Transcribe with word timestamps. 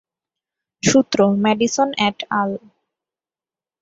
সূত্র: 0.83 1.19
Madison 1.43 1.89
et 2.07 2.17
আল। 2.39 2.51